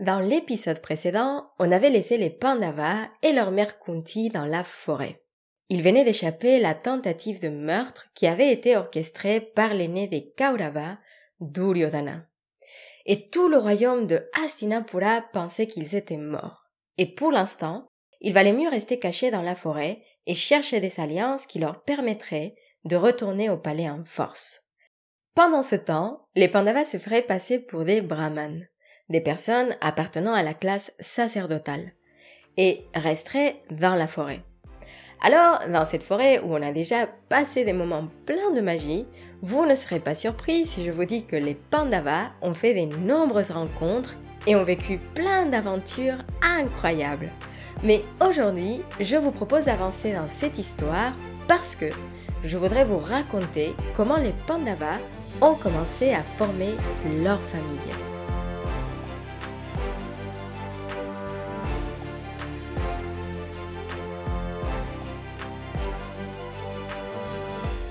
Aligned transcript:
Dans 0.00 0.18
l'épisode 0.18 0.80
précédent, 0.80 1.50
on 1.58 1.70
avait 1.70 1.90
laissé 1.90 2.16
les 2.16 2.30
Pandavas 2.30 3.06
et 3.22 3.34
leur 3.34 3.50
mère 3.50 3.78
Kunti 3.78 4.30
dans 4.30 4.46
la 4.46 4.64
forêt. 4.64 5.22
Ils 5.68 5.82
venaient 5.82 6.04
d'échapper 6.04 6.58
la 6.58 6.72
tentative 6.72 7.38
de 7.38 7.50
meurtre 7.50 8.08
qui 8.14 8.26
avait 8.26 8.50
été 8.50 8.78
orchestrée 8.78 9.42
par 9.42 9.74
l'aîné 9.74 10.08
des 10.08 10.32
Kauravas, 10.38 10.96
Duryodhana. 11.40 12.24
Et 13.04 13.26
tout 13.26 13.48
le 13.48 13.58
royaume 13.58 14.06
de 14.06 14.26
Hastinapura 14.42 15.20
pensait 15.34 15.66
qu'ils 15.66 15.94
étaient 15.94 16.16
morts. 16.16 16.70
Et 16.96 17.04
pour 17.14 17.30
l'instant, 17.30 17.86
il 18.22 18.32
valait 18.32 18.54
mieux 18.54 18.70
rester 18.70 18.98
cachés 18.98 19.30
dans 19.30 19.42
la 19.42 19.54
forêt 19.54 20.02
et 20.24 20.34
chercher 20.34 20.80
des 20.80 20.98
alliances 20.98 21.44
qui 21.44 21.58
leur 21.58 21.82
permettraient 21.82 22.54
de 22.84 22.96
retourner 22.96 23.50
au 23.50 23.58
palais 23.58 23.90
en 23.90 24.02
force. 24.06 24.62
Pendant 25.34 25.62
ce 25.62 25.76
temps, 25.76 26.20
les 26.36 26.48
Pandavas 26.48 26.86
se 26.86 26.96
feraient 26.96 27.20
passer 27.20 27.58
pour 27.58 27.84
des 27.84 28.00
brahmanes 28.00 28.66
des 29.10 29.20
personnes 29.20 29.76
appartenant 29.80 30.32
à 30.32 30.42
la 30.42 30.54
classe 30.54 30.92
sacerdotale, 31.00 31.92
et 32.56 32.84
resteraient 32.94 33.62
dans 33.70 33.94
la 33.94 34.06
forêt. 34.06 34.40
Alors, 35.22 35.60
dans 35.68 35.84
cette 35.84 36.02
forêt 36.02 36.40
où 36.40 36.54
on 36.54 36.62
a 36.62 36.72
déjà 36.72 37.06
passé 37.28 37.64
des 37.64 37.74
moments 37.74 38.08
pleins 38.24 38.52
de 38.54 38.60
magie, 38.60 39.06
vous 39.42 39.66
ne 39.66 39.74
serez 39.74 40.00
pas 40.00 40.14
surpris 40.14 40.64
si 40.64 40.84
je 40.84 40.90
vous 40.90 41.04
dis 41.04 41.24
que 41.24 41.36
les 41.36 41.54
Pandavas 41.54 42.30
ont 42.40 42.54
fait 42.54 42.74
de 42.74 42.96
nombreuses 42.96 43.50
rencontres 43.50 44.16
et 44.46 44.56
ont 44.56 44.64
vécu 44.64 44.98
plein 45.14 45.46
d'aventures 45.46 46.18
incroyables. 46.42 47.30
Mais 47.82 48.02
aujourd'hui, 48.20 48.80
je 48.98 49.16
vous 49.16 49.30
propose 49.30 49.66
d'avancer 49.66 50.12
dans 50.12 50.28
cette 50.28 50.58
histoire 50.58 51.12
parce 51.48 51.76
que 51.76 51.86
je 52.42 52.56
voudrais 52.56 52.84
vous 52.84 52.98
raconter 52.98 53.74
comment 53.96 54.16
les 54.16 54.32
Pandavas 54.46 54.98
ont 55.42 55.54
commencé 55.54 56.12
à 56.12 56.22
former 56.38 56.74
leur 57.22 57.40
famille. 57.40 58.19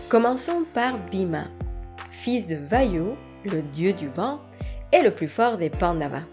Commençons 0.10 0.66
par 0.74 0.98
Bhima, 0.98 1.46
fils 2.10 2.48
de 2.48 2.56
Vayu, 2.56 3.14
le 3.46 3.62
dieu 3.62 3.94
du 3.94 4.08
vent, 4.08 4.42
et 4.92 5.04
le 5.04 5.14
plus 5.14 5.28
fort 5.28 5.60
des 5.60 5.70
Pandavas. 5.70 6.24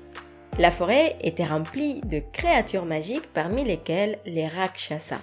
La 0.59 0.71
forêt 0.71 1.19
était 1.21 1.45
remplie 1.45 2.01
de 2.01 2.23
créatures 2.33 2.87
magiques 2.87 3.31
parmi 3.35 3.65
lesquelles 3.65 4.19
les 4.25 4.49
Rakshasas. 4.49 5.21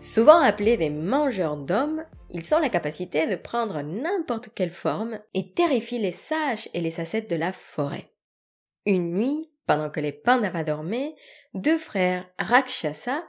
Souvent 0.00 0.40
appelés 0.40 0.76
des 0.76 0.90
mangeurs 0.90 1.56
d'hommes, 1.56 2.04
ils 2.30 2.52
ont 2.56 2.58
la 2.58 2.70
capacité 2.70 3.28
de 3.28 3.36
prendre 3.36 3.80
n'importe 3.82 4.48
quelle 4.52 4.72
forme 4.72 5.20
et 5.34 5.52
terrifient 5.52 6.00
les 6.00 6.10
sages 6.10 6.68
et 6.74 6.80
les 6.80 6.98
ascètes 6.98 7.30
de 7.30 7.36
la 7.36 7.52
forêt. 7.52 8.10
Une 8.84 9.12
nuit, 9.12 9.48
pendant 9.64 9.90
que 9.90 10.00
les 10.00 10.10
Pandavas 10.10 10.64
dormaient, 10.64 11.14
deux 11.54 11.78
frères 11.78 12.28
Rakshasa, 12.40 13.22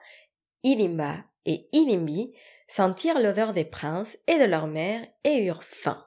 Ilimba 0.64 1.18
et 1.46 1.70
Ilimbi, 1.74 2.34
sentirent 2.68 3.20
l'odeur 3.20 3.54
des 3.54 3.66
princes 3.66 4.18
et 4.28 4.38
de 4.38 4.44
leur 4.44 4.68
mère 4.68 5.06
et 5.24 5.46
eurent 5.46 5.64
faim. 5.64 6.06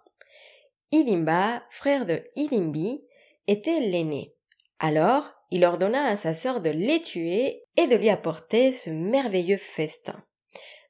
Ilimba, 0.92 1.62
frère 1.70 2.06
de 2.06 2.22
Ilimbi, 2.36 3.02
était 3.46 3.80
l'aîné. 3.80 4.34
Alors, 4.78 5.32
il 5.50 5.64
ordonna 5.64 6.06
à 6.06 6.16
sa 6.16 6.34
sœur 6.34 6.60
de 6.60 6.70
les 6.70 7.00
tuer 7.00 7.64
et 7.76 7.86
de 7.86 7.96
lui 7.96 8.08
apporter 8.08 8.72
ce 8.72 8.90
merveilleux 8.90 9.56
festin. 9.56 10.22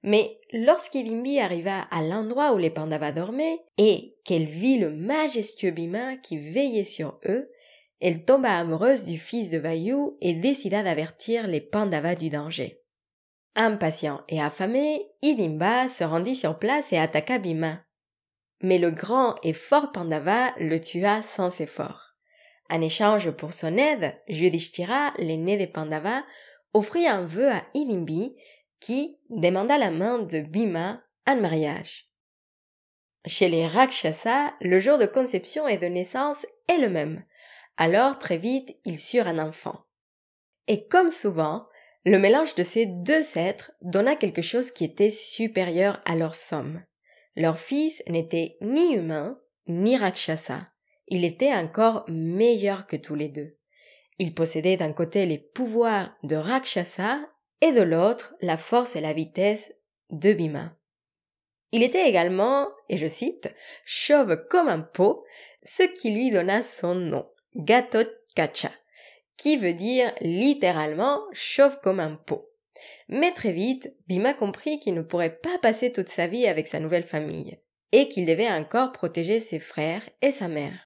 Mais 0.02 0.38
lorsqu'Ilimbi 0.52 1.38
arriva 1.38 1.82
à 1.90 2.02
l'endroit 2.02 2.52
où 2.54 2.58
les 2.58 2.70
Pandavas 2.70 3.12
dormaient 3.12 3.60
et 3.76 4.16
qu'elle 4.24 4.46
vit 4.46 4.78
le 4.78 4.90
majestueux 4.90 5.72
Bhima 5.72 6.16
qui 6.16 6.38
veillait 6.38 6.84
sur 6.84 7.20
eux, 7.26 7.50
elle 8.00 8.24
tomba 8.24 8.56
amoureuse 8.58 9.04
du 9.04 9.18
fils 9.18 9.50
de 9.50 9.58
Vayu 9.58 10.12
et 10.22 10.32
décida 10.32 10.82
d'avertir 10.82 11.46
les 11.46 11.60
Pandavas 11.60 12.14
du 12.14 12.30
danger. 12.30 12.79
Impatient 13.56 14.22
et 14.28 14.40
affamé, 14.40 15.06
Ilimba 15.22 15.88
se 15.88 16.04
rendit 16.04 16.36
sur 16.36 16.58
place 16.58 16.92
et 16.92 16.98
attaqua 16.98 17.38
Bhima. 17.38 17.80
Mais 18.62 18.78
le 18.78 18.90
grand 18.90 19.36
et 19.42 19.52
fort 19.52 19.90
Pandava 19.90 20.52
le 20.58 20.80
tua 20.80 21.22
sans 21.22 21.60
effort. 21.60 22.14
En 22.68 22.80
échange 22.80 23.30
pour 23.32 23.52
son 23.52 23.76
aide, 23.76 24.14
Yudhishthira, 24.28 25.12
l'aîné 25.18 25.56
des 25.56 25.66
Pandavas, 25.66 26.22
offrit 26.72 27.08
un 27.08 27.24
vœu 27.24 27.50
à 27.50 27.64
Ilimbi 27.74 28.36
qui 28.78 29.18
demanda 29.28 29.76
la 29.76 29.90
main 29.90 30.20
de 30.20 30.38
Bhima 30.38 31.02
en 31.26 31.36
mariage. 31.36 32.10
Chez 33.26 33.48
les 33.48 33.66
Rakshasa, 33.66 34.54
le 34.60 34.78
jour 34.78 34.96
de 34.96 35.06
conception 35.06 35.66
et 35.68 35.76
de 35.76 35.86
naissance 35.86 36.46
est 36.68 36.78
le 36.78 36.88
même. 36.88 37.24
Alors 37.76 38.18
très 38.18 38.38
vite, 38.38 38.78
ils 38.84 38.98
surent 38.98 39.26
un 39.26 39.38
enfant. 39.38 39.84
Et 40.68 40.86
comme 40.86 41.10
souvent, 41.10 41.66
le 42.04 42.18
mélange 42.18 42.54
de 42.54 42.62
ces 42.62 42.86
deux 42.86 43.36
êtres 43.36 43.72
donna 43.82 44.16
quelque 44.16 44.42
chose 44.42 44.70
qui 44.70 44.84
était 44.84 45.10
supérieur 45.10 46.00
à 46.06 46.16
leur 46.16 46.34
somme. 46.34 46.82
Leur 47.36 47.58
fils 47.58 48.02
n'était 48.08 48.56
ni 48.60 48.94
humain, 48.94 49.38
ni 49.66 49.96
Rakshasa. 49.96 50.68
Il 51.08 51.24
était 51.24 51.52
encore 51.52 52.04
meilleur 52.08 52.86
que 52.86 52.96
tous 52.96 53.14
les 53.14 53.28
deux. 53.28 53.56
Il 54.18 54.34
possédait 54.34 54.76
d'un 54.76 54.92
côté 54.92 55.26
les 55.26 55.38
pouvoirs 55.38 56.16
de 56.22 56.36
Rakshasa 56.36 57.20
et 57.60 57.72
de 57.72 57.82
l'autre 57.82 58.34
la 58.40 58.56
force 58.56 58.96
et 58.96 59.00
la 59.00 59.12
vitesse 59.12 59.72
de 60.10 60.32
Bhima. 60.32 60.76
Il 61.72 61.82
était 61.82 62.08
également, 62.08 62.68
et 62.88 62.96
je 62.96 63.06
cite, 63.06 63.54
chauve 63.84 64.44
comme 64.48 64.68
un 64.68 64.80
pot, 64.80 65.24
ce 65.62 65.84
qui 65.84 66.10
lui 66.10 66.30
donna 66.30 66.62
son 66.62 66.94
nom, 66.94 67.26
Gatotkacha 67.54 68.70
qui 69.40 69.56
veut 69.56 69.72
dire 69.72 70.12
littéralement 70.20 71.18
chauve 71.32 71.80
comme 71.80 71.98
un 71.98 72.14
pot. 72.14 72.50
Mais 73.08 73.32
très 73.32 73.52
vite, 73.52 73.90
Bima 74.06 74.34
comprit 74.34 74.78
qu'il 74.78 74.94
ne 74.94 75.00
pourrait 75.00 75.38
pas 75.38 75.58
passer 75.58 75.92
toute 75.92 76.10
sa 76.10 76.26
vie 76.26 76.46
avec 76.46 76.68
sa 76.68 76.78
nouvelle 76.78 77.04
famille, 77.04 77.58
et 77.90 78.08
qu'il 78.08 78.26
devait 78.26 78.50
encore 78.50 78.92
protéger 78.92 79.40
ses 79.40 79.58
frères 79.58 80.02
et 80.20 80.30
sa 80.30 80.46
mère. 80.46 80.84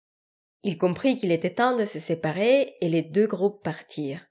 Il 0.63 0.79
comprit 0.79 1.17
qu'il 1.17 1.33
était 1.33 1.55
temps 1.55 1.75
de 1.75 1.85
se 1.85 1.99
séparer 1.99 2.77
et 2.81 2.89
les 2.89 3.03
deux 3.03 3.27
groupes 3.27 3.63
partirent. 3.63 4.25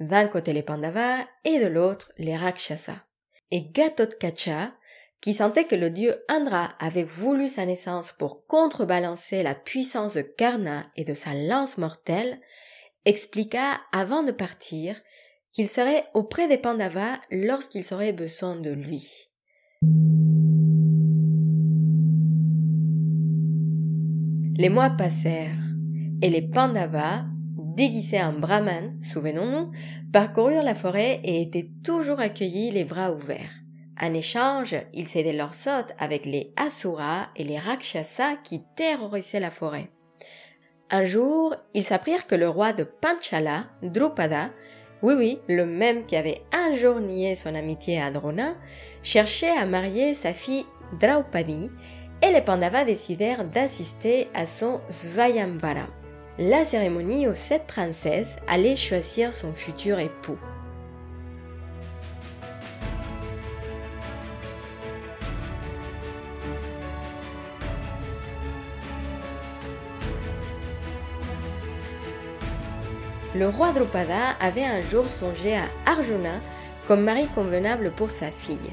D'un 0.00 0.26
côté 0.26 0.52
les 0.52 0.62
Pandavas 0.62 1.24
et 1.44 1.60
de 1.60 1.66
l'autre 1.66 2.12
les 2.18 2.36
Rakshasa. 2.36 3.04
Et 3.52 3.70
Gatotkacha, 3.70 4.74
qui 5.20 5.34
sentait 5.34 5.64
que 5.64 5.76
le 5.76 5.90
dieu 5.90 6.16
Indra 6.28 6.74
avait 6.80 7.04
voulu 7.04 7.48
sa 7.48 7.64
naissance 7.64 8.12
pour 8.12 8.44
contrebalancer 8.46 9.42
la 9.42 9.54
puissance 9.54 10.14
de 10.14 10.22
Karna 10.22 10.90
et 10.96 11.04
de 11.04 11.14
sa 11.14 11.32
lance 11.32 11.78
mortelle, 11.78 12.40
expliqua 13.04 13.80
avant 13.92 14.22
de 14.22 14.32
partir 14.32 14.96
qu'il 15.52 15.68
serait 15.68 16.04
auprès 16.14 16.48
des 16.48 16.58
Pandavas 16.58 17.18
lorsqu'ils 17.30 17.92
auraient 17.92 18.12
besoin 18.12 18.56
de 18.56 18.70
lui. 18.70 19.28
Les 24.56 24.68
mois 24.68 24.90
passèrent, 24.90 25.62
et 26.20 26.30
les 26.30 26.42
Pandavas, 26.42 27.24
déguisés 27.76 28.20
en 28.20 28.32
brahman, 28.32 29.00
souvenons-nous, 29.00 29.70
parcoururent 30.12 30.64
la 30.64 30.74
forêt 30.74 31.20
et 31.22 31.42
étaient 31.42 31.70
toujours 31.84 32.18
accueillis 32.18 32.72
les 32.72 32.84
bras 32.84 33.12
ouverts. 33.12 33.54
En 34.00 34.12
échange, 34.14 34.76
ils 34.92 35.08
cédaient 35.08 35.32
leur 35.32 35.54
saute 35.54 35.94
avec 35.98 36.26
les 36.26 36.52
Asuras 36.56 37.28
et 37.36 37.44
les 37.44 37.58
Rakshasas 37.58 38.36
qui 38.42 38.62
terrorisaient 38.76 39.40
la 39.40 39.50
forêt. 39.50 39.90
Un 40.90 41.04
jour, 41.04 41.54
ils 41.74 41.84
s'apprirent 41.84 42.26
que 42.26 42.34
le 42.34 42.48
roi 42.48 42.72
de 42.72 42.82
Panchala, 42.82 43.64
Drupada, 43.82 44.50
oui 45.02 45.14
oui, 45.16 45.38
le 45.46 45.66
même 45.66 46.06
qui 46.06 46.16
avait 46.16 46.40
un 46.50 46.74
jour 46.74 46.98
nié 47.00 47.34
son 47.34 47.54
amitié 47.54 48.00
à 48.00 48.10
Drona, 48.10 48.54
cherchait 49.02 49.50
à 49.50 49.66
marier 49.66 50.14
sa 50.14 50.32
fille 50.32 50.64
Draupadi, 50.98 51.70
et 52.22 52.32
les 52.32 52.40
Pandavas 52.40 52.84
décidèrent 52.84 53.44
d'assister 53.44 54.28
à 54.34 54.46
son 54.46 54.80
Svayamvara, 54.88 55.86
la 56.38 56.64
cérémonie 56.64 57.28
où 57.28 57.34
cette 57.34 57.66
princesse 57.66 58.36
allait 58.48 58.74
choisir 58.74 59.34
son 59.34 59.52
futur 59.52 59.98
époux. 59.98 60.38
Le 73.38 73.48
roi 73.48 73.70
Drupada 73.70 74.30
avait 74.40 74.64
un 74.64 74.82
jour 74.82 75.08
songé 75.08 75.54
à 75.54 75.68
Arjuna 75.86 76.40
comme 76.88 77.02
mari 77.02 77.28
convenable 77.36 77.92
pour 77.92 78.10
sa 78.10 78.32
fille. 78.32 78.72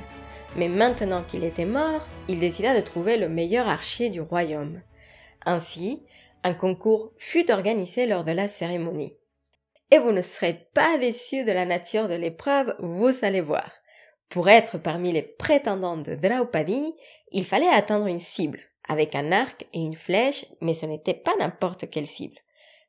Mais 0.56 0.70
maintenant 0.70 1.22
qu'il 1.22 1.44
était 1.44 1.66
mort, 1.66 2.08
il 2.28 2.40
décida 2.40 2.76
de 2.76 2.82
trouver 2.82 3.18
le 3.18 3.30
meilleur 3.30 3.68
archer 3.68 4.10
du 4.10 4.22
royaume. 4.22 4.82
Ainsi, 5.46 6.04
un 6.44 6.56
concours 6.56 7.12
fut 7.20 7.52
organisé 7.52 8.08
lors 8.08 8.24
de 8.24 8.32
la 8.32 8.48
cérémonie. 8.48 9.14
Et 9.92 10.00
vous 10.00 10.12
ne 10.12 10.24
serez 10.24 10.68
pas 10.74 10.98
déçus 10.98 11.44
de 11.44 11.52
la 11.52 11.66
nature 11.66 12.08
de 12.08 12.16
l'épreuve, 12.16 12.76
vous 12.80 13.14
allez 13.22 13.42
voir. 13.42 13.72
Pour 14.30 14.50
être 14.50 14.80
parmi 14.80 15.12
les 15.12 15.22
prétendants 15.22 15.98
de 15.98 16.16
Draupadi, 16.16 16.92
il 17.32 17.46
fallait 17.46 17.68
atteindre 17.68 18.08
une 18.08 18.18
cible, 18.18 18.62
avec 18.90 19.14
un 19.14 19.32
arc 19.32 19.68
et 19.74 19.80
une 19.80 19.96
flèche, 19.96 20.48
mais 20.60 20.74
ce 20.74 20.88
n'était 20.88 21.14
pas 21.14 21.34
n'importe 21.38 21.88
quelle 21.92 22.08
cible. 22.08 22.40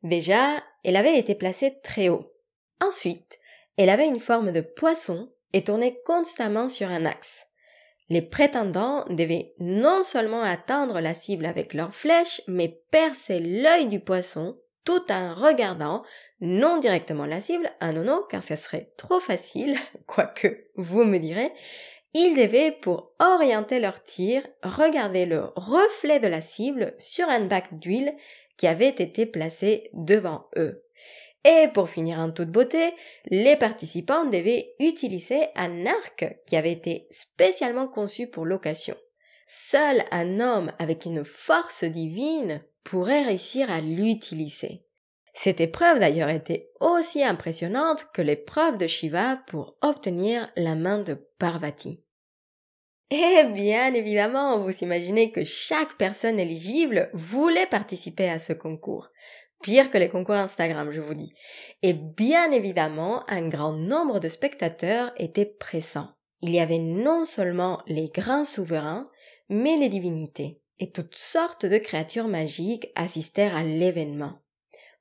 Déjà, 0.02 0.62
elle 0.86 0.96
avait 0.96 1.18
été 1.18 1.34
placée 1.34 1.78
très 1.82 2.08
haut. 2.08 2.32
Ensuite, 2.80 3.40
elle 3.76 3.90
avait 3.90 4.06
une 4.06 4.20
forme 4.20 4.52
de 4.52 4.60
poisson 4.60 5.30
et 5.52 5.64
tournait 5.64 6.00
constamment 6.06 6.68
sur 6.68 6.88
un 6.88 7.04
axe. 7.04 7.48
Les 8.08 8.22
prétendants 8.22 9.04
devaient 9.10 9.52
non 9.58 10.04
seulement 10.04 10.42
atteindre 10.42 11.00
la 11.00 11.12
cible 11.12 11.44
avec 11.44 11.74
leurs 11.74 11.92
flèches, 11.92 12.40
mais 12.46 12.80
percer 12.92 13.40
l'œil 13.40 13.88
du 13.88 13.98
poisson 13.98 14.56
tout 14.84 15.10
en 15.10 15.34
regardant 15.34 16.04
non 16.40 16.78
directement 16.78 17.26
la 17.26 17.40
cible, 17.40 17.68
ah 17.80 17.92
non 17.92 18.04
non, 18.04 18.22
car 18.30 18.44
ça 18.44 18.56
serait 18.56 18.92
trop 18.96 19.18
facile, 19.18 19.76
quoique 20.06 20.68
vous 20.76 21.02
me 21.02 21.18
direz, 21.18 21.52
ils 22.14 22.34
devaient, 22.34 22.70
pour 22.70 23.12
orienter 23.18 23.80
leur 23.80 24.02
tir, 24.02 24.46
regarder 24.62 25.26
le 25.26 25.50
reflet 25.56 26.20
de 26.20 26.28
la 26.28 26.40
cible 26.40 26.94
sur 26.96 27.28
un 27.28 27.40
bac 27.40 27.78
d'huile 27.78 28.14
qui 28.56 28.66
avait 28.66 28.88
été 28.88 29.26
placé 29.26 29.90
devant 29.92 30.46
eux. 30.56 30.84
Et 31.44 31.68
pour 31.68 31.88
finir 31.88 32.18
en 32.18 32.32
toute 32.32 32.50
beauté, 32.50 32.92
les 33.26 33.54
participants 33.54 34.24
devaient 34.24 34.74
utiliser 34.80 35.46
un 35.54 35.86
arc 35.86 36.26
qui 36.46 36.56
avait 36.56 36.72
été 36.72 37.06
spécialement 37.10 37.86
conçu 37.86 38.26
pour 38.26 38.44
l'occasion. 38.44 38.96
Seul 39.46 40.02
un 40.10 40.40
homme 40.40 40.72
avec 40.80 41.04
une 41.04 41.24
force 41.24 41.84
divine 41.84 42.62
pourrait 42.82 43.22
réussir 43.22 43.70
à 43.70 43.80
l'utiliser. 43.80 44.82
Cette 45.34 45.60
épreuve 45.60 46.00
d'ailleurs 46.00 46.30
était 46.30 46.70
aussi 46.80 47.22
impressionnante 47.22 48.08
que 48.12 48.22
l'épreuve 48.22 48.78
de 48.78 48.86
Shiva 48.86 49.36
pour 49.46 49.76
obtenir 49.82 50.48
la 50.56 50.74
main 50.74 50.98
de 50.98 51.14
Parvati. 51.38 52.02
Et 53.10 53.44
bien 53.54 53.94
évidemment, 53.94 54.58
vous 54.58 54.78
imaginez 54.78 55.30
que 55.30 55.44
chaque 55.44 55.96
personne 55.96 56.40
éligible 56.40 57.08
voulait 57.12 57.66
participer 57.66 58.28
à 58.28 58.40
ce 58.40 58.52
concours. 58.52 59.10
Pire 59.62 59.90
que 59.90 59.98
les 59.98 60.08
concours 60.08 60.34
Instagram, 60.34 60.90
je 60.90 61.00
vous 61.00 61.14
dis. 61.14 61.32
Et 61.82 61.92
bien 61.92 62.50
évidemment, 62.50 63.22
un 63.28 63.48
grand 63.48 63.72
nombre 63.72 64.18
de 64.18 64.28
spectateurs 64.28 65.12
étaient 65.18 65.46
présents. 65.46 66.10
Il 66.42 66.50
y 66.50 66.60
avait 66.60 66.78
non 66.78 67.24
seulement 67.24 67.80
les 67.86 68.08
grands 68.08 68.44
souverains, 68.44 69.08
mais 69.48 69.76
les 69.76 69.88
divinités. 69.88 70.60
Et 70.78 70.90
toutes 70.90 71.16
sortes 71.16 71.64
de 71.64 71.78
créatures 71.78 72.28
magiques 72.28 72.90
assistèrent 72.96 73.56
à 73.56 73.62
l'événement. 73.62 74.40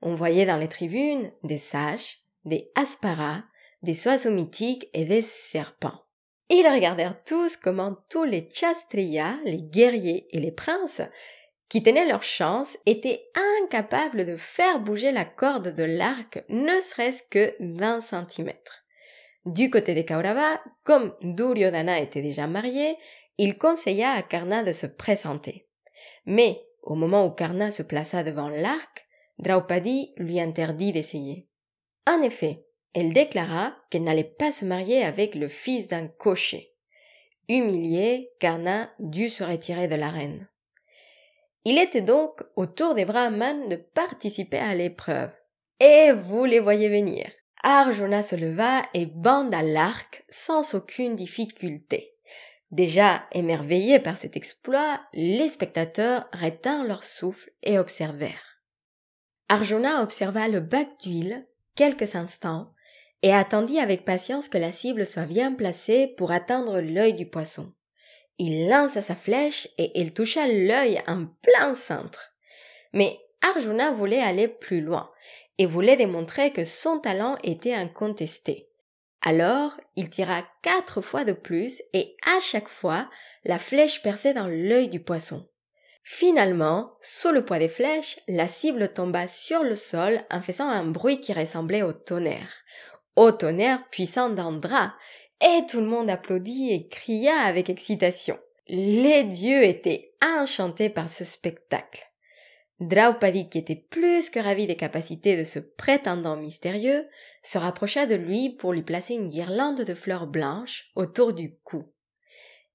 On 0.02 0.14
voyait 0.14 0.46
dans 0.46 0.58
les 0.58 0.70
tribunes 0.70 1.32
des 1.44 1.58
sages, 1.58 2.20
des 2.46 2.72
asparas, 2.76 3.44
des 3.82 4.08
oiseaux 4.08 4.32
mythiques 4.32 4.90
et 4.94 5.06
des 5.06 5.22
serpents. 5.22 6.05
Ils 6.50 6.68
regardèrent 6.68 7.22
tous 7.24 7.58
comment 7.58 7.96
tous 8.10 8.24
les 8.24 8.48
chastriyas, 8.54 9.38
les 9.46 9.62
guerriers 9.62 10.28
et 10.32 10.40
les 10.40 10.52
princes, 10.52 11.02
qui 11.70 11.82
tenaient 11.82 12.08
leur 12.08 12.24
chance, 12.24 12.78
étaient 12.86 13.26
incapables 13.64 14.26
de 14.26 14.36
faire 14.36 14.80
bouger 14.80 15.12
la 15.12 15.26
corde 15.26 15.74
de 15.74 15.84
l'arc 15.84 16.44
ne 16.50 16.82
serait-ce 16.82 17.24
que 17.30 17.56
d'un 17.60 18.00
centimètre. 18.00 18.86
Du 19.46 19.70
côté 19.70 19.94
des 19.94 20.06
Kaurava, 20.06 20.62
comme 20.84 21.16
Duryodhana 21.22 22.00
était 22.00 22.22
déjà 22.22 22.48
marié, 22.48 22.98
il 23.38 23.58
conseilla 23.58 24.12
à 24.12 24.22
Karna 24.22 24.64
de 24.64 24.72
se 24.72 24.88
présenter. 24.88 25.68
Mais, 26.26 26.62
au 26.84 26.96
moment 26.96 27.26
où 27.26 27.32
Karna 27.32 27.72
se 27.72 27.84
plaça 27.84 28.24
devant 28.24 28.50
l'arc, 28.50 29.08
Draupadi 29.40 30.14
lui 30.18 30.40
interdit 30.40 30.94
d'essayer. 30.94 31.48
En 32.08 32.22
effet, 32.22 32.65
elle 32.96 33.12
déclara 33.12 33.76
qu'elle 33.90 34.04
n'allait 34.04 34.24
pas 34.24 34.52
se 34.52 34.64
marier 34.64 35.04
avec 35.04 35.36
le 35.36 35.50
fils 35.50 35.90
d'un 35.90 36.08
cocher. 36.08 36.74
Humilié, 37.50 38.32
Karna 38.40 38.90
dut 39.00 39.30
se 39.30 39.44
retirer 39.44 39.90
de 39.90 39.96
l'arène. 39.96 40.48
Il 41.66 41.78
était 41.78 42.02
donc 42.02 42.42
au 42.56 42.66
tour 42.66 42.96
des 42.96 43.04
Brahmanes 43.04 43.68
de 43.68 43.76
participer 43.76 44.60
à 44.60 44.74
l'épreuve. 44.74 45.32
Et 45.82 46.14
vous 46.14 46.46
les 46.46 46.62
voyez 46.62 46.88
venir. 46.88 47.30
Arjuna 47.64 48.22
se 48.22 48.38
leva 48.38 48.84
et 48.94 49.06
banda 49.06 49.62
l'arc 49.62 50.24
sans 50.30 50.74
aucune 50.74 51.16
difficulté. 51.16 52.14
Déjà 52.72 53.26
émerveillés 53.34 54.00
par 54.00 54.18
cet 54.18 54.38
exploit, 54.38 55.02
les 55.14 55.50
spectateurs 55.50 56.30
retinrent 56.32 56.86
leur 56.86 57.04
souffle 57.04 57.52
et 57.62 57.78
observèrent. 57.78 58.62
Arjuna 59.50 60.02
observa 60.02 60.48
le 60.48 60.62
bac 60.62 60.88
d'huile 61.02 61.46
quelques 61.76 62.16
instants 62.16 62.72
et 63.26 63.34
attendit 63.34 63.80
avec 63.80 64.06
patience 64.06 64.50
que 64.50 64.60
la 64.60 64.72
cible 64.72 65.04
soit 65.04 65.26
bien 65.26 65.52
placée 65.52 66.06
pour 66.16 66.30
atteindre 66.32 66.80
l'œil 66.80 67.16
du 67.16 67.26
poisson. 67.26 67.74
Il 68.38 68.70
lança 68.70 69.02
sa 69.02 69.16
flèche 69.16 69.68
et 69.80 70.00
il 70.00 70.14
toucha 70.14 70.46
l'œil 70.46 71.02
en 71.08 71.26
plein 71.42 71.74
centre. 71.74 72.36
Mais 72.94 73.18
Arjuna 73.42 73.90
voulait 73.90 74.22
aller 74.22 74.48
plus 74.48 74.80
loin 74.80 75.10
et 75.58 75.66
voulait 75.66 75.98
démontrer 75.98 76.52
que 76.52 76.66
son 76.66 77.00
talent 77.00 77.36
était 77.42 77.74
incontesté. 77.74 78.70
Alors, 79.24 79.76
il 79.96 80.12
tira 80.12 80.44
quatre 80.62 81.02
fois 81.02 81.24
de 81.24 81.34
plus 81.34 81.82
et 81.94 82.16
à 82.28 82.40
chaque 82.40 82.70
fois, 82.70 83.10
la 83.44 83.58
flèche 83.58 84.04
perçait 84.04 84.36
dans 84.36 84.48
l'œil 84.48 84.88
du 84.88 85.00
poisson. 85.00 85.50
Finalement, 86.04 86.96
sous 87.02 87.32
le 87.32 87.44
poids 87.44 87.58
des 87.58 87.70
flèches, 87.70 88.20
la 88.28 88.48
cible 88.48 88.94
tomba 88.94 89.28
sur 89.28 89.64
le 89.64 89.76
sol 89.76 90.22
en 90.30 90.40
faisant 90.42 90.70
un 90.70 90.86
bruit 90.86 91.20
qui 91.20 91.34
ressemblait 91.34 91.82
au 91.82 91.94
tonnerre 91.94 92.52
au 93.16 93.32
tonnerre 93.32 93.88
puissant 93.90 94.30
d'Andra, 94.30 94.94
et 95.42 95.66
tout 95.70 95.80
le 95.80 95.86
monde 95.86 96.10
applaudit 96.10 96.74
et 96.74 96.88
cria 96.88 97.38
avec 97.40 97.70
excitation. 97.70 98.38
Les 98.68 99.24
dieux 99.24 99.64
étaient 99.64 100.14
enchantés 100.22 100.90
par 100.90 101.10
ce 101.10 101.24
spectacle. 101.24 102.10
Draupadi, 102.80 103.48
qui 103.48 103.58
était 103.58 103.76
plus 103.76 104.30
que 104.30 104.40
ravi 104.40 104.68
des 104.68 104.76
capacités 104.76 105.38
de 105.38 105.46
ce 105.46 105.60
prétendant 105.60 106.36
mystérieux, 106.36 107.08
se 107.42 107.58
rapprocha 107.58 108.06
de 108.06 108.16
lui 108.16 108.50
pour 108.50 108.74
lui 108.74 108.82
placer 108.82 109.14
une 109.14 109.30
guirlande 109.30 109.82
de 109.82 109.94
fleurs 109.94 110.28
blanches 110.28 110.92
autour 110.96 111.34
du 111.34 111.56
cou. 111.64 111.86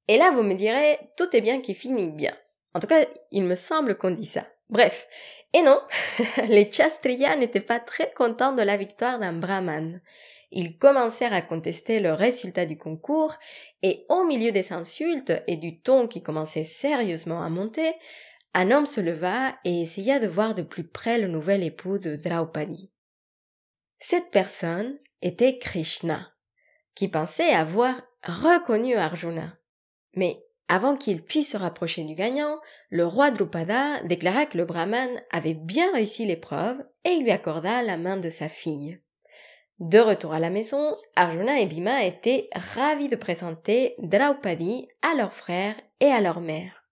Et 0.08 0.16
là, 0.16 0.30
vous 0.30 0.42
me 0.42 0.54
direz, 0.54 0.98
tout 1.16 1.36
est 1.36 1.42
bien 1.42 1.60
qui 1.60 1.74
finit 1.74 2.08
bien. 2.08 2.34
En 2.72 2.80
tout 2.80 2.86
cas, 2.86 3.04
il 3.30 3.44
me 3.44 3.54
semble 3.54 3.98
qu'on 3.98 4.10
dit 4.10 4.26
ça. 4.26 4.46
Bref. 4.70 5.08
Et 5.52 5.62
non, 5.62 5.80
les 6.48 6.70
Chastriyas 6.70 7.36
n'étaient 7.36 7.60
pas 7.60 7.80
très 7.80 8.10
contents 8.10 8.52
de 8.52 8.62
la 8.62 8.76
victoire 8.76 9.18
d'un 9.18 9.32
brahman. 9.32 10.00
Ils 10.52 10.78
commencèrent 10.78 11.32
à 11.32 11.42
contester 11.42 12.00
le 12.00 12.12
résultat 12.12 12.66
du 12.66 12.76
concours, 12.76 13.36
et 13.82 14.04
au 14.08 14.24
milieu 14.24 14.52
des 14.52 14.72
insultes 14.72 15.32
et 15.46 15.56
du 15.56 15.80
ton 15.80 16.08
qui 16.08 16.22
commençait 16.22 16.64
sérieusement 16.64 17.42
à 17.42 17.48
monter, 17.48 17.92
un 18.54 18.70
homme 18.70 18.86
se 18.86 19.00
leva 19.00 19.56
et 19.64 19.82
essaya 19.82 20.18
de 20.18 20.26
voir 20.26 20.54
de 20.54 20.62
plus 20.62 20.84
près 20.84 21.18
le 21.18 21.28
nouvel 21.28 21.62
époux 21.62 21.98
de 21.98 22.16
Draupadi. 22.16 22.90
Cette 23.98 24.30
personne 24.30 24.98
était 25.22 25.58
Krishna, 25.58 26.32
qui 26.94 27.08
pensait 27.08 27.50
avoir 27.50 27.94
reconnu 28.24 28.96
Arjuna. 28.96 29.56
Mais 30.14 30.42
avant 30.72 30.94
qu'il 30.94 31.24
puisse 31.24 31.50
se 31.50 31.56
rapprocher 31.56 32.04
du 32.04 32.14
gagnant, 32.14 32.60
le 32.90 33.04
roi 33.04 33.32
Drupada 33.32 34.00
déclara 34.04 34.46
que 34.46 34.56
le 34.56 34.64
brahman 34.64 35.10
avait 35.32 35.54
bien 35.54 35.92
réussi 35.92 36.24
l'épreuve 36.24 36.76
et 37.04 37.10
il 37.10 37.24
lui 37.24 37.32
accorda 37.32 37.82
la 37.82 37.96
main 37.96 38.16
de 38.16 38.30
sa 38.30 38.48
fille. 38.48 39.00
De 39.80 39.98
retour 39.98 40.32
à 40.32 40.38
la 40.38 40.48
maison, 40.48 40.94
Arjuna 41.16 41.58
et 41.58 41.66
Bhima 41.66 42.04
étaient 42.04 42.48
ravis 42.54 43.08
de 43.08 43.16
présenter 43.16 43.96
Draupadi 43.98 44.86
à 45.02 45.16
leur 45.16 45.32
frère 45.32 45.74
et 45.98 46.06
à 46.06 46.20
leur 46.20 46.40
mère. 46.40 46.84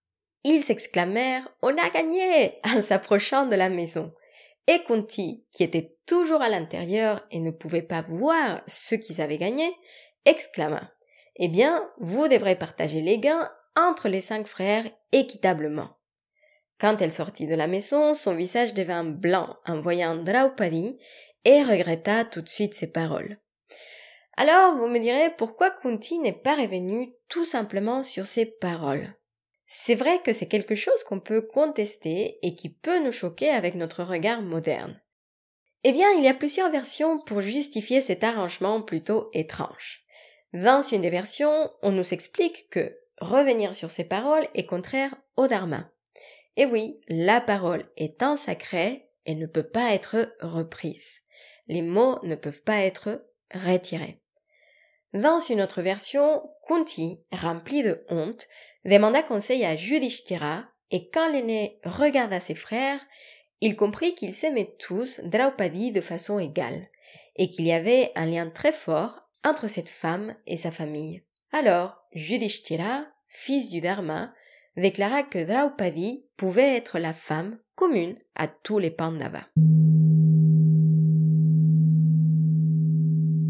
Ils 0.43 0.61
s'exclamèrent 0.61 1.47
On 1.61 1.77
a 1.77 1.89
gagné 1.89 2.59
en 2.65 2.81
s'approchant 2.81 3.45
de 3.45 3.55
la 3.55 3.69
maison. 3.69 4.11
Et 4.67 4.83
Kunti, 4.83 5.45
qui 5.53 5.63
était 5.63 5.95
toujours 6.05 6.41
à 6.41 6.49
l'intérieur 6.49 7.25
et 7.31 7.39
ne 7.39 7.51
pouvait 7.51 7.81
pas 7.81 8.01
voir 8.01 8.61
ce 8.67 8.95
qu'ils 8.95 9.21
avaient 9.21 9.37
gagné, 9.37 9.73
exclama 10.25 10.91
Eh 11.37 11.47
bien, 11.47 11.89
vous 11.97 12.27
devrez 12.27 12.57
partager 12.57 12.99
les 12.99 13.19
gains 13.19 13.49
entre 13.75 14.09
les 14.09 14.21
cinq 14.21 14.47
frères 14.47 14.85
équitablement. 15.11 15.97
Quand 16.79 17.01
elle 17.01 17.11
sortit 17.11 17.45
de 17.45 17.55
la 17.55 17.67
maison, 17.67 18.13
son 18.13 18.35
visage 18.35 18.73
devint 18.73 19.03
blanc 19.03 19.57
en 19.65 19.81
voyant 19.81 20.15
Draupadi 20.15 20.97
et 21.45 21.63
regretta 21.63 22.25
tout 22.25 22.41
de 22.41 22.49
suite 22.49 22.73
ses 22.73 22.87
paroles. 22.87 23.39
Alors, 24.37 24.77
vous 24.77 24.87
me 24.87 24.99
direz 24.99 25.31
pourquoi 25.37 25.69
Kunti 25.69 26.19
n'est 26.19 26.31
pas 26.31 26.55
revenu 26.55 27.13
tout 27.27 27.43
simplement 27.43 28.03
sur 28.03 28.25
ses 28.25 28.45
paroles. 28.45 29.13
C'est 29.67 29.95
vrai 29.95 30.21
que 30.23 30.31
c'est 30.31 30.47
quelque 30.47 30.75
chose 30.75 31.03
qu'on 31.03 31.19
peut 31.19 31.41
contester 31.41 32.39
et 32.41 32.55
qui 32.55 32.69
peut 32.69 32.99
nous 33.03 33.11
choquer 33.11 33.49
avec 33.49 33.75
notre 33.75 34.03
regard 34.03 34.41
moderne. 34.41 34.99
Eh 35.83 35.91
bien, 35.91 36.09
il 36.11 36.23
y 36.23 36.27
a 36.27 36.33
plusieurs 36.33 36.71
versions 36.71 37.19
pour 37.19 37.41
justifier 37.41 38.01
cet 38.01 38.23
arrangement 38.23 38.81
plutôt 38.81 39.29
étrange. 39.33 40.05
Dans 40.53 40.81
une 40.81 41.01
des 41.01 41.09
versions, 41.09 41.69
on 41.81 41.91
nous 41.91 42.13
explique 42.13 42.69
que 42.69 42.97
revenir 43.19 43.75
sur 43.75 43.91
ces 43.91 44.03
paroles 44.03 44.47
est 44.53 44.65
contraire 44.65 45.15
au 45.35 45.47
dharma. 45.47 45.89
Et 46.57 46.65
oui, 46.65 46.99
la 47.07 47.41
parole 47.41 47.89
étant 47.95 48.35
sacrée, 48.35 49.09
elle 49.25 49.39
ne 49.39 49.47
peut 49.47 49.67
pas 49.67 49.93
être 49.93 50.35
reprise. 50.41 51.21
Les 51.67 51.81
mots 51.81 52.19
ne 52.23 52.35
peuvent 52.35 52.63
pas 52.63 52.81
être 52.81 53.25
retirés. 53.53 54.21
Dans 55.13 55.39
une 55.39 55.61
autre 55.61 55.81
version, 55.81 56.43
Kunti, 56.67 57.19
rempli 57.31 57.81
de 57.81 58.05
honte, 58.09 58.47
demanda 58.85 59.23
conseil 59.23 59.65
à 59.65 59.73
Yudhishthira 59.73 60.65
et 60.91 61.09
quand 61.09 61.31
l'aîné 61.31 61.79
regarda 61.83 62.39
ses 62.39 62.55
frères, 62.55 62.99
il 63.61 63.75
comprit 63.75 64.15
qu'ils 64.15 64.33
s'aimaient 64.33 64.75
tous 64.79 65.19
Draupadi 65.23 65.91
de 65.91 66.01
façon 66.01 66.39
égale, 66.39 66.87
et 67.35 67.49
qu'il 67.49 67.65
y 67.65 67.71
avait 67.71 68.11
un 68.15 68.25
lien 68.25 68.49
très 68.49 68.71
fort 68.71 69.21
entre 69.45 69.67
cette 69.67 69.89
femme 69.89 70.35
et 70.45 70.57
sa 70.57 70.71
famille. 70.71 71.23
Alors, 71.51 71.97
Yudhishthira, 72.13 73.05
fils 73.27 73.69
du 73.69 73.81
Dharma, 73.81 74.31
déclara 74.77 75.23
que 75.23 75.43
Draupadi 75.43 76.23
pouvait 76.37 76.75
être 76.75 76.99
la 76.99 77.11
femme 77.11 77.57
commune 77.75 78.15
à 78.35 78.47
tous 78.47 78.77
les 78.77 78.91
Pandavas. 78.91 79.47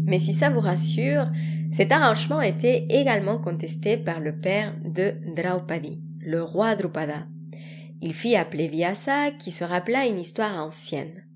Mais 0.06 0.18
si 0.18 0.32
ça 0.32 0.48
vous 0.48 0.60
rassure, 0.60 1.26
cet 1.72 1.92
arrangement 1.92 2.40
était 2.40 2.86
également 2.88 3.38
contesté 3.38 3.98
par 3.98 4.18
le 4.18 4.40
père 4.40 4.74
de 4.82 5.14
Draupadi, 5.36 6.00
le 6.20 6.42
roi 6.42 6.76
Drupada. 6.76 7.26
Il 8.00 8.14
fit 8.14 8.34
appeler 8.34 8.68
Vyasa 8.68 9.30
qui 9.30 9.50
se 9.50 9.62
rappela 9.62 10.06
une 10.06 10.18
histoire 10.18 10.56
ancienne. 10.64 11.26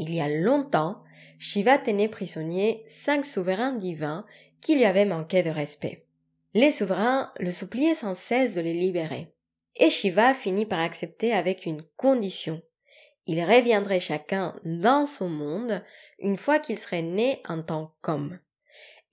Il 0.00 0.12
y 0.12 0.20
a 0.20 0.28
longtemps, 0.28 1.04
Shiva 1.38 1.78
tenait 1.78 2.08
prisonnier 2.08 2.82
cinq 2.88 3.24
souverains 3.24 3.74
divins 3.74 4.24
qui 4.64 4.74
lui 4.74 4.86
avaient 4.86 5.04
manqué 5.04 5.44
de 5.44 5.50
respect. 5.50 6.06
Les 6.54 6.72
souverains 6.72 7.32
le 7.38 7.52
suppliaient 7.52 7.94
sans 7.94 8.16
cesse 8.16 8.54
de 8.54 8.62
les 8.62 8.72
libérer. 8.72 9.32
Et 9.76 9.90
Shiva 9.90 10.34
finit 10.34 10.66
par 10.66 10.80
accepter 10.80 11.32
avec 11.32 11.66
une 11.66 11.82
condition. 11.96 12.62
Il 13.26 13.42
reviendrait 13.44 14.00
chacun 14.00 14.58
dans 14.64 15.04
son 15.04 15.28
monde 15.28 15.84
une 16.18 16.36
fois 16.36 16.58
qu'il 16.58 16.78
serait 16.78 17.02
né 17.02 17.42
en 17.46 17.62
tant 17.62 17.94
qu'homme. 18.00 18.38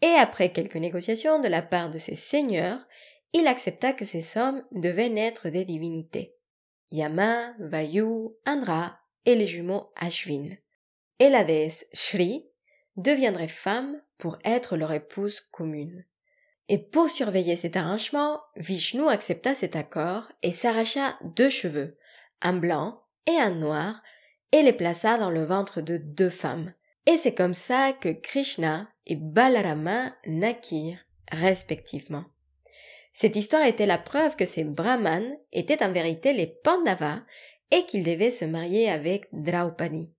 Et 0.01 0.13
après 0.17 0.51
quelques 0.51 0.77
négociations 0.77 1.39
de 1.39 1.47
la 1.47 1.61
part 1.61 1.89
de 1.89 1.97
ses 1.97 2.15
seigneurs, 2.15 2.79
il 3.33 3.47
accepta 3.47 3.93
que 3.93 4.05
ces 4.05 4.37
hommes 4.37 4.63
devaient 4.71 5.09
naître 5.09 5.49
des 5.49 5.65
divinités. 5.65 6.35
Yama, 6.91 7.53
Vayu, 7.59 8.29
Andra 8.45 8.99
et 9.25 9.35
les 9.35 9.47
jumeaux 9.47 9.91
Ashvin. 9.95 10.49
Et 11.19 11.29
la 11.29 11.43
déesse 11.43 11.85
Shri 11.93 12.47
deviendrait 12.97 13.47
femme 13.47 14.01
pour 14.21 14.37
être 14.45 14.77
leur 14.77 14.93
épouse 14.93 15.41
commune. 15.51 16.05
Et 16.69 16.77
pour 16.77 17.09
surveiller 17.09 17.55
cet 17.55 17.75
arrangement, 17.75 18.39
Vishnu 18.55 19.09
accepta 19.09 19.55
cet 19.55 19.75
accord 19.75 20.31
et 20.43 20.51
s'arracha 20.51 21.17
deux 21.35 21.49
cheveux, 21.49 21.97
un 22.41 22.53
blanc 22.53 23.01
et 23.25 23.35
un 23.37 23.49
noir, 23.49 24.03
et 24.51 24.61
les 24.61 24.73
plaça 24.73 25.17
dans 25.17 25.31
le 25.31 25.43
ventre 25.43 25.81
de 25.81 25.97
deux 25.97 26.29
femmes. 26.29 26.71
Et 27.07 27.17
c'est 27.17 27.33
comme 27.33 27.55
ça 27.55 27.93
que 27.93 28.09
Krishna 28.09 28.87
et 29.07 29.15
Balarama 29.15 30.13
naquirent 30.27 31.03
respectivement. 31.31 32.25
Cette 33.13 33.35
histoire 33.35 33.65
était 33.65 33.87
la 33.87 33.97
preuve 33.97 34.35
que 34.35 34.45
ces 34.45 34.63
brahmanes 34.63 35.35
étaient 35.51 35.83
en 35.83 35.91
vérité 35.91 36.31
les 36.31 36.47
Pandavas 36.47 37.21
et 37.71 37.85
qu'ils 37.85 38.03
devaient 38.03 38.29
se 38.29 38.45
marier 38.45 38.87
avec 38.87 39.27
Draupadi. 39.33 40.11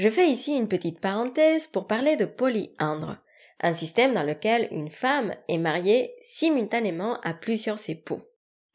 Je 0.00 0.08
fais 0.08 0.30
ici 0.30 0.56
une 0.56 0.66
petite 0.66 0.98
parenthèse 0.98 1.66
pour 1.66 1.86
parler 1.86 2.16
de 2.16 2.24
polyandre, 2.24 3.18
un 3.60 3.74
système 3.74 4.14
dans 4.14 4.22
lequel 4.22 4.66
une 4.70 4.88
femme 4.88 5.34
est 5.46 5.58
mariée 5.58 6.14
simultanément 6.22 7.20
à 7.20 7.34
plusieurs 7.34 7.90
époux. 7.90 8.22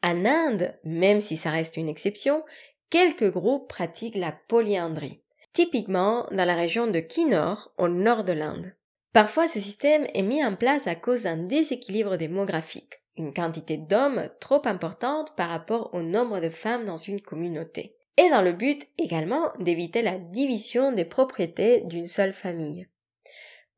En 0.04 0.24
Inde, 0.24 0.78
même 0.84 1.20
si 1.20 1.36
ça 1.36 1.50
reste 1.50 1.76
une 1.78 1.88
exception, 1.88 2.44
quelques 2.90 3.28
groupes 3.28 3.68
pratiquent 3.68 4.14
la 4.14 4.30
polyandrie, 4.30 5.20
typiquement 5.52 6.28
dans 6.30 6.44
la 6.44 6.54
région 6.54 6.86
de 6.86 7.00
Kinor, 7.00 7.72
au 7.76 7.88
nord 7.88 8.22
de 8.22 8.32
l'Inde. 8.32 8.76
Parfois, 9.12 9.48
ce 9.48 9.58
système 9.58 10.06
est 10.14 10.22
mis 10.22 10.44
en 10.44 10.54
place 10.54 10.86
à 10.86 10.94
cause 10.94 11.24
d'un 11.24 11.38
déséquilibre 11.38 12.16
démographique, 12.18 13.02
une 13.16 13.34
quantité 13.34 13.78
d'hommes 13.78 14.28
trop 14.38 14.62
importante 14.66 15.34
par 15.34 15.48
rapport 15.48 15.92
au 15.92 16.02
nombre 16.02 16.38
de 16.38 16.50
femmes 16.50 16.84
dans 16.84 16.96
une 16.96 17.20
communauté, 17.20 17.95
et 18.16 18.30
dans 18.30 18.42
le 18.42 18.52
but 18.52 18.86
également 18.98 19.52
d'éviter 19.58 20.02
la 20.02 20.18
division 20.18 20.92
des 20.92 21.04
propriétés 21.04 21.82
d'une 21.82 22.08
seule 22.08 22.32
famille. 22.32 22.88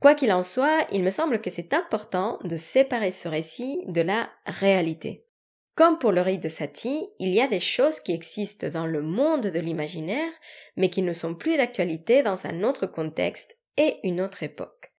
Quoi 0.01 0.15
qu'il 0.15 0.33
en 0.33 0.45
soit, 0.45 0.87
il 0.93 1.03
me 1.03 1.11
semble 1.11 1.41
que 1.41 1.51
c'est 1.51 1.75
important 1.75 2.39
de 2.45 2.57
séparer 2.57 3.11
ce 3.11 3.27
récit 3.27 3.83
de 3.89 4.01
la 4.01 4.31
réalité. 4.47 5.25
Comme 5.75 5.99
pour 5.99 6.13
le 6.13 6.21
rite 6.21 6.43
de 6.43 6.49
Satie, 6.49 7.09
il 7.19 7.31
y 7.31 7.41
a 7.41 7.49
des 7.49 7.61
choses 7.61 8.01
qui 8.01 8.13
existent 8.13 8.69
dans 8.69 8.87
le 8.87 9.03
monde 9.03 9.47
de 9.47 9.59
l'imaginaire, 9.61 10.31
mais 10.77 10.91
qui 10.91 11.03
ne 11.03 11.13
sont 11.13 11.35
plus 11.35 11.57
d'actualité 11.57 12.23
dans 12.23 12.47
un 12.47 12.63
autre 12.63 12.87
contexte 12.87 13.59
et 13.77 13.99
une 14.03 14.21
autre 14.21 14.43
époque. 14.43 14.93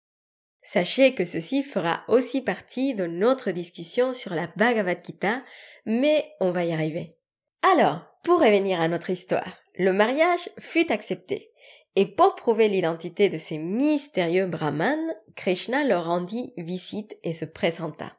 Sachez 0.62 1.14
que 1.14 1.24
ceci 1.24 1.62
fera 1.62 2.04
aussi 2.08 2.42
partie 2.42 2.94
de 2.94 3.06
notre 3.06 3.50
discussion 3.50 4.12
sur 4.12 4.34
la 4.34 4.48
Bhagavad 4.56 4.98
Gita, 5.04 5.42
mais 5.86 6.30
on 6.40 6.50
va 6.50 6.64
y 6.64 6.72
arriver. 6.72 7.16
Alors, 7.62 8.09
pour 8.22 8.40
revenir 8.40 8.80
à 8.80 8.88
notre 8.88 9.10
histoire, 9.10 9.58
le 9.76 9.92
mariage 9.92 10.50
fut 10.58 10.92
accepté. 10.92 11.50
Et 11.96 12.06
pour 12.06 12.34
prouver 12.34 12.68
l'identité 12.68 13.28
de 13.28 13.38
ces 13.38 13.58
mystérieux 13.58 14.46
brahmanes, 14.46 15.14
Krishna 15.34 15.84
leur 15.84 16.06
rendit 16.06 16.52
visite 16.56 17.18
et 17.24 17.32
se 17.32 17.44
présenta. 17.44 18.16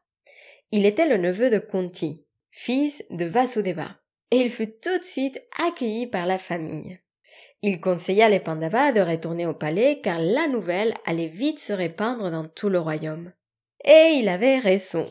Il 0.71 0.85
était 0.85 1.07
le 1.07 1.17
neveu 1.17 1.49
de 1.49 1.59
Kunti, 1.59 2.25
fils 2.49 3.03
de 3.09 3.25
Vasudeva, 3.25 3.97
et 4.31 4.37
il 4.37 4.49
fut 4.49 4.71
tout 4.71 4.97
de 4.97 5.03
suite 5.03 5.41
accueilli 5.65 6.07
par 6.07 6.25
la 6.25 6.37
famille. 6.37 6.99
Il 7.61 7.79
conseilla 7.79 8.27
les 8.27 8.39
Pandavas 8.39 8.91
de 8.91 9.01
retourner 9.01 9.45
au 9.45 9.53
palais 9.53 9.99
car 10.01 10.19
la 10.19 10.47
nouvelle 10.47 10.95
allait 11.05 11.27
vite 11.27 11.59
se 11.59 11.73
répandre 11.73 12.31
dans 12.31 12.45
tout 12.45 12.69
le 12.69 12.79
royaume. 12.79 13.33
Et 13.83 14.13
il 14.15 14.29
avait 14.29 14.59
raison. 14.59 15.07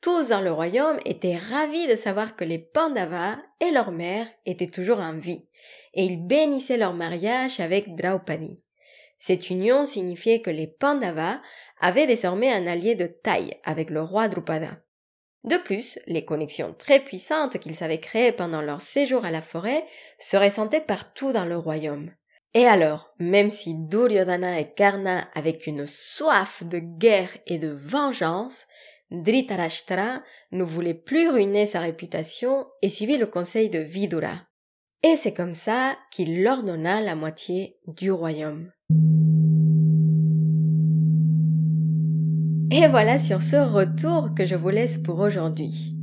Tous 0.00 0.28
dans 0.28 0.40
le 0.40 0.50
royaume 0.50 0.98
étaient 1.04 1.36
ravis 1.36 1.86
de 1.86 1.94
savoir 1.94 2.34
que 2.34 2.44
les 2.44 2.58
Pandavas 2.58 3.36
et 3.60 3.70
leur 3.70 3.90
mère 3.90 4.26
étaient 4.46 4.66
toujours 4.66 4.98
en 4.98 5.14
vie, 5.14 5.46
et 5.92 6.04
ils 6.04 6.26
bénissaient 6.26 6.78
leur 6.78 6.94
mariage 6.94 7.60
avec 7.60 7.94
Draupadi. 7.94 8.64
Cette 9.18 9.50
union 9.50 9.84
signifiait 9.84 10.40
que 10.40 10.48
les 10.48 10.66
Pandavas 10.66 11.40
avaient 11.78 12.06
désormais 12.06 12.50
un 12.50 12.66
allié 12.66 12.94
de 12.94 13.06
taille 13.06 13.54
avec 13.64 13.90
le 13.90 14.00
roi 14.00 14.28
Drupada. 14.28 14.78
De 15.44 15.56
plus, 15.56 15.98
les 16.06 16.24
connexions 16.24 16.74
très 16.78 17.00
puissantes 17.00 17.58
qu'ils 17.58 17.84
avaient 17.84 18.00
créées 18.00 18.32
pendant 18.32 18.62
leur 18.62 18.80
séjour 18.80 19.26
à 19.26 19.30
la 19.30 19.42
forêt 19.42 19.84
se 20.18 20.38
ressentaient 20.38 20.80
partout 20.80 21.32
dans 21.32 21.44
le 21.44 21.56
royaume. 21.56 22.10
Et 22.52 22.66
alors, 22.66 23.14
même 23.18 23.50
si 23.50 23.74
Duryodhana 23.74 24.58
et 24.58 24.72
Karna 24.72 25.28
avaient 25.34 25.50
une 25.50 25.86
soif 25.86 26.62
de 26.64 26.78
guerre 26.78 27.30
et 27.46 27.58
de 27.58 27.68
vengeance, 27.68 28.66
Dhritarashtra 29.10 30.22
ne 30.52 30.62
voulait 30.62 30.94
plus 30.94 31.28
ruiner 31.28 31.66
sa 31.66 31.80
réputation 31.80 32.66
et 32.82 32.88
suivit 32.88 33.16
le 33.16 33.26
conseil 33.26 33.68
de 33.68 33.78
Vidura. 33.78 34.46
Et 35.02 35.16
c'est 35.16 35.32
comme 35.32 35.54
ça 35.54 35.96
qu'il 36.10 36.42
leur 36.42 36.62
donna 36.62 37.00
la 37.00 37.14
moitié 37.14 37.76
du 37.86 38.12
royaume. 38.12 38.70
Et 42.72 42.86
voilà 42.86 43.18
sur 43.18 43.42
ce 43.42 43.56
retour 43.56 44.30
que 44.36 44.46
je 44.46 44.54
vous 44.54 44.68
laisse 44.68 44.98
pour 44.98 45.18
aujourd'hui. 45.18 45.96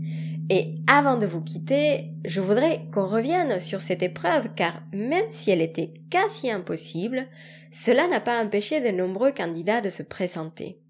Et 0.49 0.75
avant 0.87 1.17
de 1.17 1.25
vous 1.25 1.41
quitter, 1.41 2.13
je 2.25 2.41
voudrais 2.41 2.83
qu'on 2.93 3.05
revienne 3.05 3.59
sur 3.59 3.81
cette 3.81 4.03
épreuve 4.03 4.49
car 4.55 4.81
même 4.93 5.29
si 5.29 5.51
elle 5.51 5.61
était 5.61 5.93
quasi 6.09 6.49
impossible, 6.49 7.27
cela 7.71 8.07
n'a 8.07 8.19
pas 8.19 8.43
empêché 8.43 8.81
de 8.81 8.95
nombreux 8.95 9.31
candidats 9.31 9.81
de 9.81 9.89
se 9.89 10.03
présenter. 10.03 10.81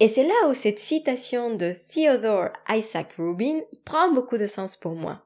Et 0.00 0.08
c'est 0.08 0.24
là 0.24 0.48
où 0.48 0.54
cette 0.54 0.80
citation 0.80 1.54
de 1.54 1.72
Theodore 1.72 2.48
Isaac 2.68 3.12
Rubin 3.16 3.60
prend 3.84 4.12
beaucoup 4.12 4.38
de 4.38 4.46
sens 4.46 4.76
pour 4.76 4.94
moi. 4.94 5.24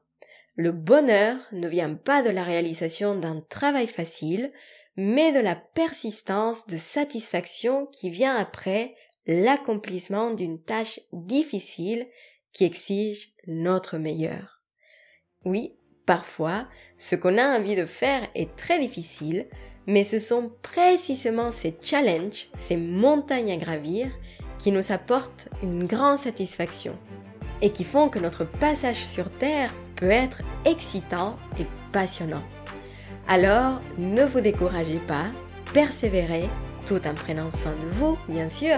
Le 0.55 0.71
bonheur 0.71 1.37
ne 1.51 1.67
vient 1.67 1.93
pas 1.95 2.21
de 2.21 2.29
la 2.29 2.43
réalisation 2.43 3.15
d'un 3.15 3.41
travail 3.49 3.87
facile, 3.87 4.51
mais 4.95 5.31
de 5.31 5.39
la 5.39 5.55
persistance 5.55 6.67
de 6.67 6.77
satisfaction 6.77 7.87
qui 7.87 8.09
vient 8.09 8.35
après 8.35 8.93
l'accomplissement 9.25 10.31
d'une 10.31 10.61
tâche 10.61 10.99
difficile 11.13 12.07
qui 12.51 12.65
exige 12.65 13.33
notre 13.47 13.97
meilleur. 13.97 14.61
Oui, 15.45 15.77
parfois, 16.05 16.67
ce 16.97 17.15
qu'on 17.15 17.37
a 17.37 17.57
envie 17.57 17.75
de 17.75 17.85
faire 17.85 18.27
est 18.35 18.55
très 18.55 18.79
difficile, 18.79 19.47
mais 19.87 20.03
ce 20.03 20.19
sont 20.19 20.51
précisément 20.61 21.51
ces 21.51 21.75
challenges, 21.81 22.47
ces 22.55 22.75
montagnes 22.75 23.51
à 23.51 23.57
gravir, 23.57 24.11
qui 24.59 24.71
nous 24.71 24.91
apportent 24.91 25.49
une 25.63 25.87
grande 25.87 26.19
satisfaction 26.19 26.93
et 27.61 27.71
qui 27.71 27.83
font 27.83 28.09
que 28.09 28.19
notre 28.19 28.43
passage 28.43 29.03
sur 29.03 29.31
Terre 29.31 29.73
peut 29.95 30.11
être 30.11 30.41
excitant 30.65 31.37
et 31.59 31.65
passionnant. 31.91 32.43
Alors, 33.27 33.81
ne 33.97 34.23
vous 34.23 34.41
découragez 34.41 34.99
pas, 34.99 35.25
persévérez 35.73 36.49
tout 36.85 37.05
en 37.07 37.13
prenant 37.13 37.51
soin 37.51 37.73
de 37.73 37.87
vous, 37.97 38.17
bien 38.27 38.49
sûr, 38.49 38.77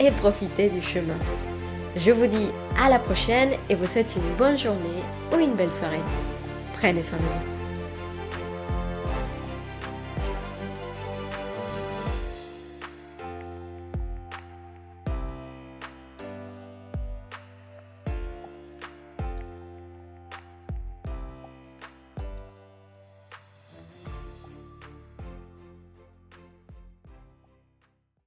et 0.00 0.10
profitez 0.10 0.68
du 0.68 0.82
chemin. 0.82 1.18
Je 1.96 2.10
vous 2.10 2.26
dis 2.26 2.50
à 2.78 2.90
la 2.90 2.98
prochaine 2.98 3.52
et 3.70 3.74
vous 3.74 3.86
souhaite 3.86 4.14
une 4.16 4.36
bonne 4.36 4.58
journée 4.58 5.02
ou 5.32 5.38
une 5.38 5.54
belle 5.54 5.72
soirée. 5.72 6.02
Prenez 6.74 7.02
soin 7.02 7.18
de 7.18 7.22
vous. 7.22 7.55